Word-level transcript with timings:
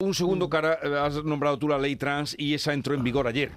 Un 0.00 0.14
segundo, 0.14 0.48
cara, 0.48 0.78
eh, 0.80 0.96
has 0.96 1.24
nombrado 1.24 1.58
tú 1.58 1.66
la 1.66 1.76
ley 1.76 1.96
trans 1.96 2.36
y 2.38 2.54
esa 2.54 2.72
entró 2.72 2.94
en 2.94 3.02
vigor 3.02 3.26
ayer, 3.26 3.50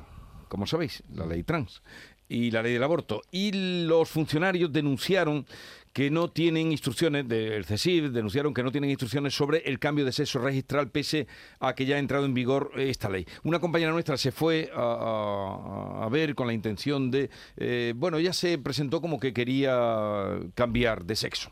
como 0.47 0.65
sabéis, 0.65 1.03
la 1.13 1.27
ley 1.27 1.43
trans 1.43 1.83
y 2.27 2.49
la 2.49 2.63
ley 2.63 2.73
del 2.73 2.81
aborto. 2.81 3.21
Y 3.29 3.85
los 3.85 4.09
funcionarios 4.09 4.73
denunciaron 4.73 5.45
que 5.93 6.09
no 6.09 6.31
tienen 6.31 6.71
instrucciones, 6.71 7.27
del 7.27 7.63
CESIF 7.63 8.05
denunciaron 8.05 8.55
que 8.55 8.63
no 8.63 8.71
tienen 8.71 8.89
instrucciones 8.89 9.35
sobre 9.35 9.59
el 9.69 9.77
cambio 9.77 10.03
de 10.03 10.11
sexo 10.11 10.39
registral 10.39 10.89
pese 10.89 11.27
a 11.59 11.75
que 11.75 11.85
ya 11.85 11.97
ha 11.97 11.99
entrado 11.99 12.25
en 12.25 12.33
vigor 12.33 12.71
esta 12.75 13.07
ley. 13.07 13.27
Una 13.43 13.59
compañera 13.59 13.91
nuestra 13.91 14.17
se 14.17 14.31
fue 14.31 14.71
a, 14.73 16.07
ver 16.11 16.33
con 16.33 16.47
la 16.47 16.53
intención 16.53 17.11
de, 17.11 17.29
eh, 17.57 17.93
bueno, 17.95 18.17
ella 18.17 18.33
se 18.33 18.57
presentó 18.57 18.99
como 18.99 19.19
que 19.19 19.31
quería 19.31 20.39
cambiar 20.55 21.05
de 21.05 21.15
sexo 21.15 21.51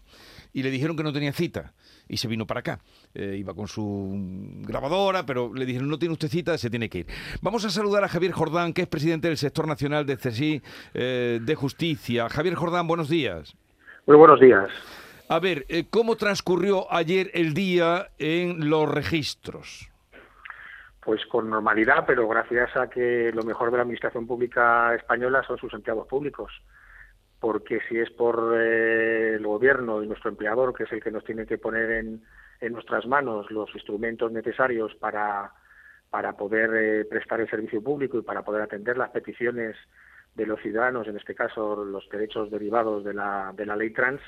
y 0.52 0.64
le 0.64 0.72
dijeron 0.72 0.98
que 0.98 1.04
no 1.04 1.14
tenía 1.14 1.32
cita 1.32 1.74
y 2.10 2.18
se 2.18 2.28
vino 2.28 2.46
para 2.46 2.60
acá. 2.60 2.80
Eh, 3.14 3.38
iba 3.38 3.54
con 3.54 3.68
su 3.68 4.12
grabadora, 4.68 5.26
pero 5.26 5.54
le 5.54 5.66
dijeron, 5.66 5.88
no 5.88 5.98
tiene 5.98 6.14
usted 6.14 6.28
cita, 6.28 6.58
se 6.58 6.70
tiene 6.70 6.90
que 6.90 7.00
ir. 7.00 7.08
Vamos 7.42 7.64
a 7.64 7.70
saludar 7.70 8.04
a 8.04 8.10
Javier 8.10 8.34
Jordán, 8.34 8.74
que 8.74 8.82
es 8.82 8.88
presidente 8.88 9.28
del 9.28 9.38
sector 9.38 9.68
nacional 9.68 10.06
de 10.06 10.18
CSI 10.18 10.62
eh, 10.94 11.40
de 11.42 11.56
Justicia. 11.56 12.28
Javier 12.28 12.56
Jordán, 12.56 12.88
buenos 12.88 13.08
días. 13.08 13.56
Muy 14.08 14.18
buenos 14.18 14.40
días. 14.40 14.70
A 15.30 15.40
ver, 15.40 15.66
eh, 15.70 15.86
¿cómo 15.90 16.16
transcurrió 16.16 16.92
ayer 16.92 17.30
el 17.36 17.54
día 17.54 18.08
en 18.18 18.70
los 18.70 18.90
registros? 18.90 19.88
Pues 21.06 21.24
con 21.28 21.50
normalidad, 21.50 22.04
pero 22.08 22.28
gracias 22.28 22.76
a 22.76 22.90
que 22.90 23.32
lo 23.34 23.44
mejor 23.44 23.70
de 23.70 23.78
la 23.78 23.84
Administración 23.84 24.26
Pública 24.26 24.96
Española 24.96 25.44
son 25.48 25.58
sus 25.60 25.72
empleados 25.74 26.08
públicos 26.08 26.52
porque 27.40 27.80
si 27.88 27.98
es 27.98 28.10
por 28.12 28.56
eh, 28.58 29.36
el 29.36 29.46
gobierno 29.46 30.04
y 30.04 30.08
nuestro 30.08 30.30
empleador, 30.30 30.74
que 30.74 30.84
es 30.84 30.92
el 30.92 31.02
que 31.02 31.12
nos 31.12 31.24
tiene 31.24 31.46
que 31.46 31.58
poner 31.58 31.92
en, 31.92 32.22
en 32.60 32.74
nuestras 32.74 33.06
manos 33.08 33.50
los 33.50 33.74
instrumentos 33.74 34.32
necesarios 34.32 34.94
para, 34.96 35.54
para 36.10 36.34
poder 36.34 36.70
eh, 36.76 37.06
prestar 37.06 37.40
el 37.40 37.50
servicio 37.50 37.82
público 37.82 38.18
y 38.18 38.24
para 38.24 38.44
poder 38.44 38.64
atender 38.64 38.98
las 38.98 39.12
peticiones 39.12 39.76
de 40.36 40.46
los 40.46 40.60
ciudadanos, 40.62 41.08
en 41.08 41.18
este 41.18 41.36
caso 41.36 41.84
los 41.84 42.08
derechos 42.10 42.52
derivados 42.52 43.04
de 43.04 43.14
la, 43.14 43.54
de 43.56 43.66
la 43.66 43.76
ley 43.76 43.92
trans, 43.92 44.22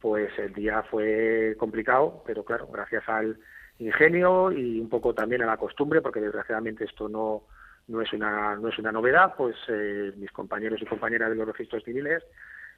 pues 0.00 0.30
el 0.38 0.52
día 0.52 0.82
fue 0.84 1.56
complicado, 1.58 2.22
pero 2.26 2.44
claro, 2.44 2.68
gracias 2.68 3.08
al 3.08 3.38
ingenio 3.78 4.52
y 4.52 4.80
un 4.80 4.88
poco 4.88 5.14
también 5.14 5.42
a 5.42 5.46
la 5.46 5.56
costumbre, 5.56 6.00
porque 6.02 6.20
desgraciadamente 6.20 6.84
esto 6.84 7.08
no, 7.08 7.44
no 7.88 8.00
es 8.00 8.12
una 8.12 8.56
no 8.56 8.68
es 8.68 8.78
una 8.78 8.92
novedad 8.92 9.34
pues 9.36 9.56
eh, 9.68 10.12
mis 10.16 10.30
compañeros 10.32 10.80
y 10.80 10.86
compañeras 10.86 11.30
de 11.30 11.36
los 11.36 11.46
registros 11.46 11.84
civiles 11.84 12.22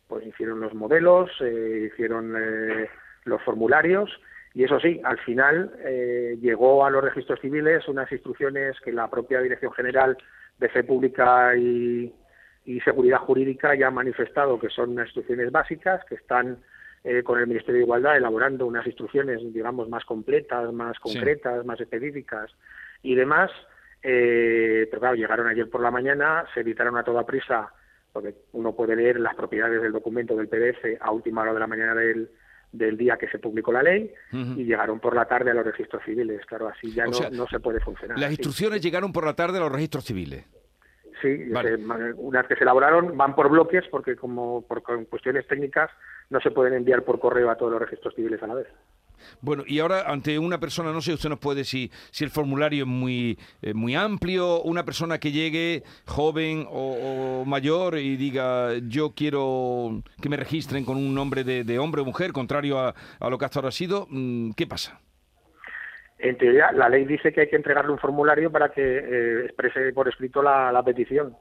pues 0.09 0.27
hicieron 0.27 0.61
los 0.61 0.75
modelos 0.75 1.31
eh, 1.41 1.91
hicieron 1.93 2.35
eh, 2.37 2.89
los 3.25 3.43
formularios 3.43 4.11
y 4.55 4.65
eso 4.65 4.81
sí 4.81 5.01
al 5.05 5.19
final 5.19 5.71
llegó 6.41 6.87
a 6.87 6.91
los 6.91 7.05
registros 7.05 7.41
civiles 7.41 7.87
unas 7.89 8.11
instrucciones 8.11 8.81
que 8.81 8.91
la 8.91 9.09
propia 9.11 9.41
dirección 9.41 9.71
general 9.73 10.17
de 10.59 10.69
fe 10.71 10.83
pública 10.83 11.55
y, 11.55 12.11
y 12.65 12.81
seguridad 12.81 13.19
jurídica 13.19 13.75
ya 13.75 13.89
ha 13.89 13.91
manifestado 13.91 14.59
que 14.59 14.71
son 14.71 14.91
unas 14.93 15.09
instrucciones 15.09 15.53
básicas 15.53 16.03
que 16.07 16.15
están 16.15 16.59
con 17.25 17.39
el 17.39 17.47
Ministerio 17.47 17.81
de 17.81 17.85
Igualdad 17.85 18.17
elaborando 18.17 18.67
unas 18.67 18.87
instrucciones 18.87 19.41
digamos 19.53 19.91
más 19.91 20.07
completas 20.07 20.73
más 20.73 20.99
concretas 21.01 21.67
más 21.67 21.79
específicas 21.79 22.51
y 23.03 23.15
demás 23.15 23.51
eh, 24.09 24.87
pero 24.89 25.01
claro, 25.01 25.17
llegaron 25.17 25.49
ayer 25.49 25.69
por 25.69 25.81
la 25.81 25.91
mañana, 25.91 26.45
se 26.55 26.61
editaron 26.61 26.97
a 26.97 27.03
toda 27.03 27.27
prisa, 27.27 27.73
porque 28.13 28.37
uno 28.53 28.73
puede 28.73 28.95
leer 28.95 29.19
las 29.19 29.35
propiedades 29.35 29.83
del 29.83 29.91
documento 29.91 30.37
del 30.37 30.47
PDF 30.47 31.01
a 31.01 31.11
última 31.11 31.43
hora 31.43 31.53
de 31.53 31.59
la 31.59 31.67
mañana 31.67 31.93
del, 31.93 32.31
del 32.71 32.97
día 32.97 33.17
que 33.17 33.27
se 33.27 33.41
publicó 33.41 33.73
la 33.73 33.83
ley 33.83 34.15
y 34.31 34.65
llegaron 34.65 35.01
por 35.01 35.17
la 35.17 35.25
tarde 35.25 35.51
a 35.51 35.55
los 35.55 35.67
registros 35.67 36.05
civiles. 36.05 36.47
Claro, 36.47 36.69
así 36.69 36.93
ya 36.93 37.07
no, 37.07 37.19
no, 37.33 37.49
se 37.49 37.59
puede 37.59 37.81
funcionar. 37.81 38.17
Las 38.17 38.31
instrucciones 38.31 38.81
llegaron 38.81 39.13
por 39.13 39.27
la 39.27 39.35
tarde 39.35 39.59
a 39.59 39.63
los 39.63 39.73
registros 39.73 40.05
civiles. 40.05 40.45
Sí, 41.21 41.51
una 42.17 42.43
vez 42.43 42.49
que 42.49 42.55
se 42.55 42.63
elaboraron 42.63 43.17
van 43.17 43.35
por 43.35 43.49
bloques 43.49 43.85
porque 43.91 44.15
como 44.15 44.65
por 44.69 44.85
cuestiones 45.09 45.49
técnicas 45.49 45.91
no 46.31 46.41
se 46.41 46.53
pueden 46.53 46.75
enviar 46.75 47.03
por 47.03 47.19
correo 47.19 47.51
a 47.51 47.57
todos 47.57 47.73
los 47.73 47.81
registros 47.81 48.15
civiles 48.15 48.41
a 48.41 48.47
la 48.47 48.55
vez. 48.55 48.69
Bueno, 49.41 49.65
y 49.67 49.79
ahora 49.81 50.11
ante 50.11 50.39
una 50.39 50.59
persona, 50.59 50.93
no 50.93 51.01
sé, 51.01 51.13
usted 51.13 51.29
nos 51.29 51.39
puede 51.39 51.59
decir 51.59 51.91
si 52.11 52.25
el 52.25 52.31
formulario 52.31 52.85
es 52.85 52.89
muy, 52.89 53.39
eh, 53.63 53.75
muy 53.75 53.95
amplio, 53.95 54.63
una 54.63 54.85
persona 54.85 55.19
que 55.19 55.33
llegue 55.33 55.83
joven 56.07 56.67
o, 56.69 57.45
mayor 57.47 57.99
y 57.99 58.17
diga 58.17 58.75
yo 58.89 59.13
quiero 59.15 60.03
que 60.21 60.29
me 60.29 60.37
registren 60.37 60.85
con 60.85 60.97
un 60.97 61.15
nombre 61.15 61.45
de, 61.45 61.79
hombre 61.79 62.03
o 62.03 62.05
mujer, 62.05 62.33
contrario 62.33 62.79
a, 62.79 62.95
lo 63.31 63.39
que 63.39 63.45
hasta 63.45 63.61
ahora 63.61 63.69
ha 63.69 63.73
sido, 63.73 64.07
mm, 64.11 64.53
¿qué 64.53 64.67
pasa? 64.67 65.01
En 66.19 66.37
teoría, 66.39 66.73
la 66.73 66.89
ley 66.89 67.05
dice 67.05 67.33
que 67.33 67.43
hay 67.43 67.49
que 67.49 67.57
entregarle 67.57 67.93
un 67.93 67.99
formulario 67.99 68.51
para 68.51 68.71
que 68.71 68.83
eh, 68.83 69.45
exprese 69.45 69.93
por 69.93 70.09
escrito 70.09 70.43
la, 70.43 70.83
petición 70.85 71.37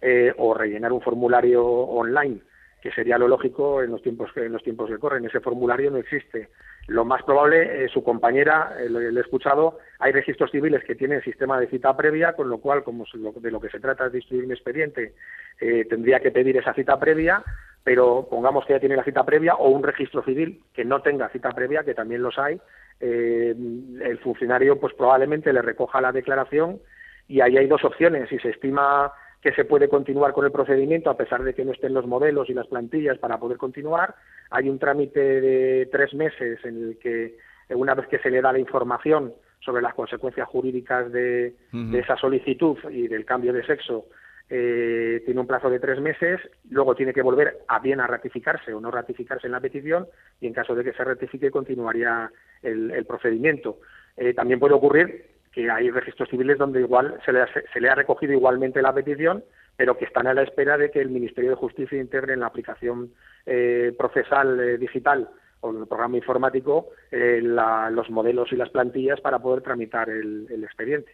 eh, 0.00 0.32
o 0.38 0.54
rellenar 0.54 0.92
un 0.92 1.02
formulario 1.02 1.64
online 1.64 2.40
que 2.80 2.90
sería 2.92 3.18
lo 3.18 3.28
lógico 3.28 3.82
en 3.82 3.90
los 3.90 4.02
tiempos 4.02 4.32
que 4.32 4.46
en 4.46 4.52
los 4.52 4.62
tiempos 4.62 4.88
que 4.88 4.98
corren. 4.98 5.24
Ese 5.24 5.40
formulario 5.40 5.90
no 5.90 5.98
existe. 5.98 6.48
Lo 6.86 7.04
más 7.04 7.22
probable, 7.22 7.84
eh, 7.84 7.88
su 7.88 8.02
compañera, 8.02 8.74
eh, 8.78 8.88
lo, 8.88 9.00
he 9.00 9.20
escuchado, 9.20 9.78
hay 9.98 10.12
registros 10.12 10.50
civiles 10.50 10.82
que 10.84 10.94
tienen 10.94 11.22
sistema 11.22 11.60
de 11.60 11.68
cita 11.68 11.96
previa, 11.96 12.32
con 12.32 12.48
lo 12.48 12.58
cual, 12.58 12.82
como 12.82 13.04
de 13.12 13.50
lo 13.50 13.60
que 13.60 13.68
se 13.68 13.80
trata 13.80 14.06
es 14.06 14.12
de 14.12 14.18
instruir 14.18 14.44
un 14.44 14.52
expediente, 14.52 15.14
eh, 15.60 15.84
tendría 15.88 16.20
que 16.20 16.30
pedir 16.30 16.56
esa 16.56 16.74
cita 16.74 16.98
previa, 16.98 17.44
pero 17.84 18.26
pongamos 18.28 18.66
que 18.66 18.72
ya 18.72 18.80
tiene 18.80 18.96
la 18.96 19.04
cita 19.04 19.24
previa 19.24 19.54
o 19.54 19.68
un 19.68 19.82
registro 19.82 20.22
civil 20.24 20.62
que 20.74 20.84
no 20.84 21.00
tenga 21.00 21.28
cita 21.28 21.50
previa, 21.50 21.84
que 21.84 21.94
también 21.94 22.22
los 22.22 22.38
hay, 22.38 22.60
el 23.00 24.18
funcionario 24.22 24.78
pues 24.78 24.92
probablemente 24.92 25.54
le 25.54 25.62
recoja 25.62 26.02
la 26.02 26.12
declaración 26.12 26.80
y 27.28 27.40
ahí 27.40 27.56
hay 27.56 27.66
dos 27.66 27.82
opciones. 27.82 28.28
Si 28.28 28.38
se 28.38 28.50
estima 28.50 29.10
que 29.40 29.52
se 29.52 29.64
puede 29.64 29.88
continuar 29.88 30.32
con 30.32 30.44
el 30.44 30.52
procedimiento 30.52 31.08
a 31.10 31.16
pesar 31.16 31.42
de 31.42 31.54
que 31.54 31.64
no 31.64 31.72
estén 31.72 31.94
los 31.94 32.06
modelos 32.06 32.50
y 32.50 32.54
las 32.54 32.66
plantillas 32.66 33.18
para 33.18 33.38
poder 33.38 33.56
continuar. 33.56 34.14
Hay 34.50 34.68
un 34.68 34.78
trámite 34.78 35.20
de 35.20 35.88
tres 35.90 36.12
meses 36.14 36.62
en 36.64 36.76
el 36.76 36.98
que 36.98 37.38
una 37.70 37.94
vez 37.94 38.06
que 38.08 38.18
se 38.18 38.30
le 38.30 38.42
da 38.42 38.52
la 38.52 38.58
información 38.58 39.32
sobre 39.60 39.82
las 39.82 39.94
consecuencias 39.94 40.48
jurídicas 40.48 41.10
de, 41.12 41.54
esa 41.94 42.16
solicitud 42.16 42.76
y 42.90 43.08
del 43.08 43.24
cambio 43.24 43.52
de 43.52 43.64
sexo, 43.64 44.06
eh, 44.48 45.22
tiene 45.24 45.40
un 45.40 45.46
plazo 45.46 45.70
de 45.70 45.78
tres 45.78 46.00
meses, 46.00 46.40
luego 46.70 46.94
tiene 46.94 47.12
que 47.12 47.22
volver 47.22 47.60
a 47.68 47.78
bien 47.78 48.00
a 48.00 48.06
ratificarse 48.06 48.74
o 48.74 48.80
no 48.80 48.90
ratificarse 48.90 49.46
en 49.46 49.52
la 49.52 49.60
petición 49.60 50.08
y 50.40 50.48
en 50.48 50.54
caso 50.54 50.74
de 50.74 50.82
que 50.82 50.92
se 50.92 51.04
ratifique 51.04 51.50
continuaría 51.50 52.30
el, 52.62 53.04
procedimiento. 53.06 53.78
Eh, 54.16 54.34
también 54.34 54.58
puede 54.58 54.74
ocurrir 54.74 55.39
que 55.52 55.70
hay 55.70 55.90
registros 55.90 56.28
civiles 56.28 56.58
donde 56.58 56.80
igual 56.80 57.20
se 57.24 57.32
le, 57.32 57.42
ha, 57.42 57.48
se 57.72 57.80
le 57.80 57.88
ha 57.88 57.94
recogido 57.94 58.32
igualmente 58.32 58.82
la 58.82 58.94
petición, 58.94 59.44
pero 59.76 59.96
que 59.96 60.04
están 60.04 60.26
a 60.26 60.34
la 60.34 60.42
espera 60.42 60.76
de 60.76 60.90
que 60.90 61.00
el 61.00 61.10
Ministerio 61.10 61.50
de 61.50 61.56
Justicia 61.56 62.00
integre 62.00 62.34
en 62.34 62.40
la 62.40 62.46
aplicación 62.46 63.12
eh, 63.46 63.94
procesal 63.98 64.60
eh, 64.60 64.78
digital 64.78 65.28
o 65.60 65.70
en 65.70 65.78
el 65.78 65.86
programa 65.86 66.16
informático 66.16 66.90
eh, 67.10 67.40
los 67.42 68.10
modelos 68.10 68.52
y 68.52 68.56
las 68.56 68.70
plantillas 68.70 69.20
para 69.20 69.38
poder 69.38 69.62
tramitar 69.62 70.08
el 70.08 70.64
expediente. 70.64 71.12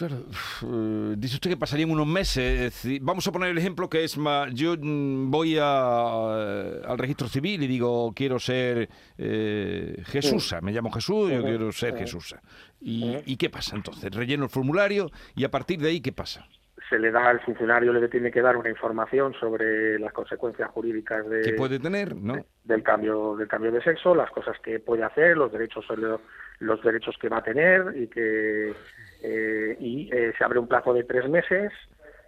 Claro, 0.00 0.24
eh, 0.62 1.14
dice 1.18 1.34
usted 1.34 1.50
que 1.50 1.58
pasarían 1.58 1.90
unos 1.90 2.06
meses. 2.06 2.88
Vamos 3.02 3.26
a 3.26 3.32
poner 3.32 3.50
el 3.50 3.58
ejemplo 3.58 3.90
que 3.90 4.02
es 4.02 4.16
más, 4.16 4.48
yo 4.54 4.74
mm, 4.80 5.30
voy 5.30 5.58
al 5.58 6.96
registro 6.96 7.28
civil 7.28 7.62
y 7.62 7.66
digo 7.66 8.10
quiero 8.16 8.38
ser 8.38 8.88
eh, 9.18 10.02
Jesusa, 10.06 10.62
me 10.62 10.72
llamo 10.72 10.90
Jesús, 10.90 11.30
yo 11.30 11.42
quiero 11.42 11.70
ser 11.70 11.98
Jesusa. 11.98 12.40
¿Y, 12.80 13.36
qué 13.36 13.50
pasa 13.50 13.76
entonces? 13.76 14.10
Relleno 14.10 14.44
el 14.44 14.50
formulario 14.50 15.10
y 15.36 15.44
a 15.44 15.50
partir 15.50 15.78
de 15.78 15.90
ahí 15.90 16.00
qué 16.00 16.12
pasa? 16.12 16.48
Se 16.90 16.98
le 16.98 17.10
da 17.12 17.30
al 17.30 17.40
funcionario, 17.40 17.92
le 17.92 18.08
tiene 18.08 18.30
que 18.32 18.42
dar 18.42 18.56
una 18.56 18.68
información 18.68 19.32
sobre 19.34 19.98
las 19.98 20.12
consecuencias 20.12 20.68
jurídicas 20.70 21.26
de, 21.30 21.40
que 21.42 21.52
puede 21.52 21.78
tener, 21.78 22.16
¿no? 22.16 22.44
del 22.64 22.82
cambio 22.82 23.36
del 23.36 23.46
cambio 23.46 23.70
de 23.70 23.80
sexo, 23.80 24.14
las 24.14 24.30
cosas 24.30 24.58
que 24.58 24.80
puede 24.80 25.04
hacer, 25.04 25.36
los 25.36 25.52
derechos 25.52 25.86
los 26.58 26.82
derechos 26.82 27.16
que 27.18 27.28
va 27.28 27.38
a 27.38 27.42
tener 27.42 27.96
y 27.96 28.08
que 28.08 28.74
eh, 29.22 29.76
y 29.78 30.10
eh, 30.12 30.32
se 30.36 30.44
abre 30.44 30.58
un 30.58 30.68
plazo 30.68 30.92
de 30.92 31.04
tres 31.04 31.28
meses. 31.28 31.72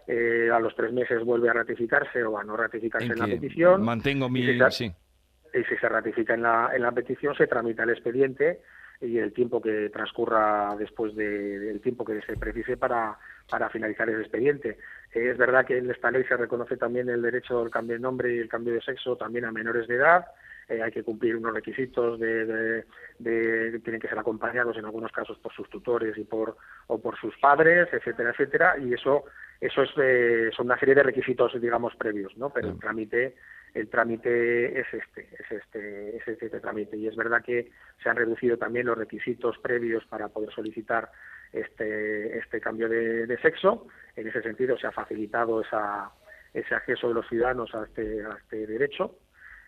Eh, 0.07 0.49
a 0.53 0.59
los 0.59 0.75
tres 0.75 0.93
meses 0.93 1.25
vuelve 1.25 1.49
a 1.49 1.53
ratificarse 1.53 2.25
o 2.25 2.39
a 2.39 2.43
no 2.43 2.57
ratificarse 2.57 3.13
en, 3.13 3.19
la 3.19 3.27
petición. 3.27 3.83
Mantengo 3.83 4.29
mi. 4.29 4.41
Y 4.41 4.59
si, 4.59 4.59
se, 4.71 4.85
y 4.87 5.65
si 5.65 5.77
se 5.77 5.89
ratifica 5.89 6.35
en 6.35 6.43
la, 6.43 6.71
en 6.75 6.83
la 6.83 6.93
petición, 6.93 7.35
se 7.37 7.47
tramita 7.47 7.83
el 7.83 7.91
expediente 7.91 8.61
y 9.03 9.19
el 9.19 9.33
tiempo 9.33 9.61
que 9.61 9.91
transcurra 9.91 10.75
después 10.79 11.15
del 11.15 11.81
tiempo 11.81 12.05
que 12.05 12.21
se 12.23 12.37
precise 12.37 12.77
para, 12.77 13.19
para 13.51 13.69
finalizar 13.69 14.09
ese 14.09 14.21
expediente. 14.21 14.79
es 15.13 15.37
verdad 15.37 15.67
que 15.67 15.79
en 15.79 15.91
esta 15.91 16.11
ley 16.11 16.25
se 16.25 16.37
reconoce 16.37 16.77
también 16.77 17.09
el 17.09 17.21
derecho 17.21 17.61
al 17.61 17.71
cambio 17.71 17.97
de 17.97 18.01
nombre 18.01 18.35
y 18.35 18.39
el 18.39 18.49
cambio 18.49 18.75
de 18.75 18.81
sexo 18.81 19.17
también 19.17 19.45
a 19.45 19.53
menores 19.53 19.89
de 19.89 19.97
edad. 19.97 20.27
Eh, 20.69 20.81
hay 20.81 20.93
que 20.93 21.03
cumplir 21.03 21.37
unos 21.37 21.53
requisitos 21.53 22.21
de, 22.21 22.85
de, 23.19 23.81
tienen 23.81 24.01
que 24.01 24.09
ser 24.09 24.19
acompañados 24.19 24.77
en 24.77 24.85
algunos 24.85 25.11
casos 25.11 25.37
por 25.39 25.53
sus 25.53 25.69
tutores 25.69 26.17
y 26.17 26.23
por 26.23 26.57
o 26.87 27.01
por 27.01 27.19
sus 27.19 27.37
padres 27.39 27.89
etcétera 27.93 28.31
etcétera 28.31 28.79
y 28.79 28.95
eso 28.95 29.25
eso 29.61 29.83
es 29.83 30.55
son 30.55 30.67
una 30.67 30.79
serie 30.79 30.95
de 30.95 31.03
requisitos 31.03 31.61
digamos 31.61 31.97
previos 31.97 32.37
no 32.37 32.51
pero 32.51 32.69
el 32.69 32.79
trámite 32.79 33.35
el 33.75 33.89
trámite 33.89 34.81
es 34.81 34.87
este, 34.93 35.29
es 35.39 35.51
este, 35.51 36.17
es 36.17 36.29
este, 36.29 36.61
trámite. 36.61 36.97
Y 36.97 37.07
es 37.07 37.17
verdad 37.17 37.43
que 37.43 37.71
se 38.03 38.09
han 38.09 38.17
reducido 38.17 38.57
también 38.57 38.87
los 38.87 38.99
requisitos 38.99 39.59
previos 39.59 40.05
para 40.07 40.29
poder 40.29 40.53
solicitar 40.53 41.11
este, 41.53 42.39
este 42.39 42.61
cambio 42.61 42.89
de, 42.89 43.39
sexo. 43.41 43.87
En 44.17 44.29
ese 44.29 44.43
sentido 44.43 44.77
se 44.79 44.87
ha 44.87 44.93
facilitado 44.93 45.63
esa, 45.63 46.11
ese 46.53 46.75
acceso 46.75 47.09
de 47.09 47.15
los 47.15 47.29
ciudadanos 47.29 47.75
a 47.75 47.85
este, 47.85 48.23
a 48.25 48.37
este 48.41 48.67
derecho. 48.67 49.19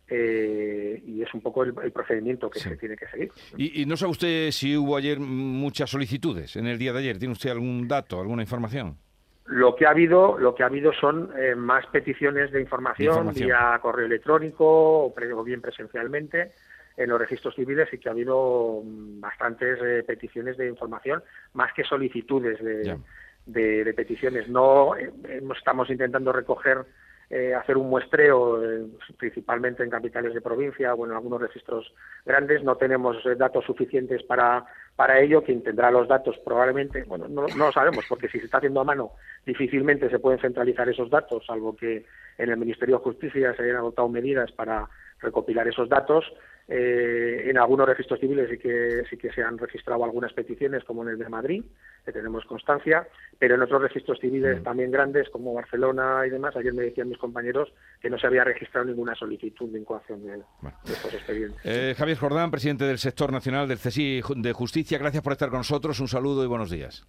Eh, 0.06 1.02
y 1.06 1.22
es 1.22 1.32
un 1.32 1.40
poco 1.40 1.62
el, 1.62 1.72
procedimiento 1.90 2.50
que 2.50 2.60
se 2.60 2.76
tiene 2.76 2.94
que 2.94 3.06
seguir. 3.06 3.32
¿Y, 3.56 3.80
¿Y, 3.80 3.86
no 3.86 3.96
sabe 3.96 4.12
usted 4.12 4.50
si 4.50 4.76
hubo 4.76 4.98
ayer 4.98 5.18
muchas 5.18 5.88
solicitudes 5.88 6.56
en 6.56 6.66
el 6.66 6.76
día 6.76 6.92
de 6.92 6.98
ayer? 6.98 7.18
¿Tiene 7.18 7.32
usted 7.32 7.48
algún 7.48 7.88
dato, 7.88 8.20
alguna 8.20 8.42
información? 8.42 8.98
Lo 9.46 9.76
que 9.76 9.86
ha 9.86 9.90
habido, 9.90 10.38
lo 10.38 10.54
que 10.54 10.62
ha 10.62 10.66
habido 10.66 10.92
son 10.92 11.30
eh, 11.36 11.54
más 11.54 11.86
peticiones 11.88 12.50
de 12.50 12.62
información, 12.62 13.32
vía 13.34 13.78
correo 13.82 14.06
electrónico 14.06 15.04
o, 15.06 15.44
bien 15.44 15.60
presencialmente 15.60 16.52
en 16.96 17.10
los 17.10 17.18
registros 17.18 17.54
civiles 17.54 17.88
y 17.92 17.98
que 17.98 18.08
ha 18.08 18.12
habido 18.12 18.80
mm, 18.82 19.20
bastantes 19.20 19.78
eh, 19.82 20.02
peticiones 20.06 20.56
de 20.56 20.68
información, 20.68 21.22
más 21.52 21.72
que 21.74 21.84
solicitudes 21.84 22.58
de, 22.64 22.96
de, 23.44 23.94
peticiones. 23.94 24.48
No 24.48 24.96
eh, 24.96 25.12
estamos 25.54 25.90
intentando 25.90 26.32
recoger 26.32 26.86
eh, 27.30 27.54
hacer 27.54 27.76
un 27.76 27.88
muestreo 27.88 28.62
eh, 28.62 28.86
principalmente 29.16 29.82
en 29.82 29.90
capitales 29.90 30.34
de 30.34 30.40
provincia 30.40 30.94
o 30.94 31.06
en 31.06 31.12
algunos 31.12 31.40
registros 31.40 31.92
grandes. 32.24 32.62
No 32.62 32.76
tenemos 32.76 33.16
eh, 33.26 33.34
datos 33.34 33.64
suficientes 33.64 34.22
para, 34.22 34.64
para 34.96 35.20
ello. 35.20 35.42
Quien 35.42 35.62
tendrá 35.62 35.90
los 35.90 36.06
datos 36.08 36.36
probablemente, 36.44 37.04
bueno, 37.04 37.26
no, 37.28 37.46
no 37.46 37.66
lo 37.66 37.72
sabemos 37.72 38.04
porque 38.08 38.28
si 38.28 38.38
se 38.38 38.46
está 38.46 38.58
haciendo 38.58 38.80
a 38.80 38.84
mano 38.84 39.12
difícilmente 39.46 40.08
se 40.10 40.18
pueden 40.18 40.40
centralizar 40.40 40.88
esos 40.88 41.10
datos, 41.10 41.44
salvo 41.46 41.76
que 41.76 42.06
en 42.38 42.50
el 42.50 42.56
Ministerio 42.56 42.96
de 42.96 43.04
Justicia 43.04 43.54
se 43.54 43.62
hayan 43.62 43.76
adoptado 43.76 44.08
medidas 44.08 44.50
para 44.52 44.88
recopilar 45.20 45.68
esos 45.68 45.88
datos. 45.88 46.24
Eh, 46.66 47.50
en 47.50 47.58
algunos 47.58 47.86
registros 47.86 48.18
civiles 48.20 48.48
sí 48.48 48.56
que 48.56 49.04
sí 49.10 49.18
que 49.18 49.30
se 49.32 49.42
han 49.42 49.58
registrado 49.58 50.02
algunas 50.02 50.32
peticiones, 50.32 50.82
como 50.84 51.02
en 51.02 51.10
el 51.10 51.18
de 51.18 51.28
Madrid, 51.28 51.62
que 52.04 52.12
tenemos 52.12 52.44
constancia, 52.46 53.06
pero 53.38 53.56
en 53.56 53.62
otros 53.62 53.82
registros 53.82 54.18
civiles 54.18 54.60
mm. 54.60 54.62
también 54.62 54.90
grandes, 54.90 55.28
como 55.28 55.52
Barcelona 55.52 56.22
y 56.26 56.30
demás, 56.30 56.56
ayer 56.56 56.72
me 56.72 56.84
decían 56.84 57.08
mis 57.10 57.18
compañeros 57.18 57.72
que 58.00 58.08
no 58.08 58.18
se 58.18 58.26
había 58.26 58.44
registrado 58.44 58.86
ninguna 58.86 59.14
solicitud 59.14 59.70
de 59.70 59.80
incoación 59.80 60.24
de, 60.24 60.40
estos 60.86 61.12
expedientes. 61.12 61.60
Eh, 61.64 61.94
Javier 61.96 62.16
Jordán, 62.16 62.50
presidente 62.50 62.84
del 62.84 62.98
sector 62.98 63.30
nacional 63.30 63.68
del 63.68 63.78
CSI 63.78 64.22
de 64.36 64.52
Justicia, 64.52 64.98
gracias 64.98 65.22
por 65.22 65.32
estar 65.32 65.50
con 65.50 65.58
nosotros. 65.58 66.00
Un 66.00 66.08
saludo 66.08 66.44
y 66.44 66.46
buenos 66.46 66.70
días. 66.70 67.06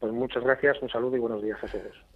Pues 0.00 0.12
muchas 0.12 0.42
gracias, 0.42 0.82
un 0.82 0.88
saludo 0.88 1.16
y 1.16 1.20
buenos 1.20 1.42
días 1.42 1.62
a 1.62 1.66
todos. 1.68 2.06